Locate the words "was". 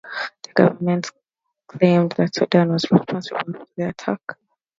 2.71-2.89